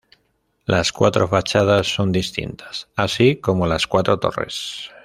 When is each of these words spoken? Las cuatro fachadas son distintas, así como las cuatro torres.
Las 0.65 0.91
cuatro 0.91 1.27
fachadas 1.27 1.85
son 1.93 2.11
distintas, 2.11 2.89
así 2.95 3.35
como 3.35 3.67
las 3.67 3.85
cuatro 3.85 4.17
torres. 4.19 4.89